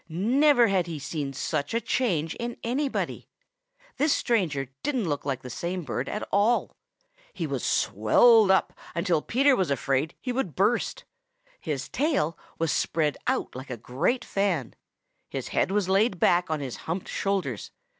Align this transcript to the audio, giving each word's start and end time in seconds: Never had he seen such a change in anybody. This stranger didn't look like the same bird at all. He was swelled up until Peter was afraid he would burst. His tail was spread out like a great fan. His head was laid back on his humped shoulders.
Never 0.09 0.65
had 0.65 0.87
he 0.87 0.97
seen 0.97 1.31
such 1.31 1.75
a 1.75 1.79
change 1.79 2.33
in 2.39 2.57
anybody. 2.63 3.27
This 3.97 4.11
stranger 4.11 4.69
didn't 4.81 5.07
look 5.07 5.25
like 5.25 5.43
the 5.43 5.49
same 5.51 5.83
bird 5.83 6.09
at 6.09 6.27
all. 6.31 6.75
He 7.33 7.45
was 7.45 7.63
swelled 7.63 8.49
up 8.49 8.73
until 8.95 9.21
Peter 9.21 9.55
was 9.55 9.69
afraid 9.69 10.15
he 10.19 10.31
would 10.31 10.55
burst. 10.55 11.03
His 11.59 11.87
tail 11.87 12.35
was 12.57 12.71
spread 12.71 13.15
out 13.27 13.53
like 13.55 13.69
a 13.69 13.77
great 13.77 14.25
fan. 14.25 14.73
His 15.29 15.49
head 15.49 15.69
was 15.69 15.87
laid 15.87 16.19
back 16.19 16.49
on 16.49 16.61
his 16.61 16.77
humped 16.77 17.07
shoulders. 17.07 17.69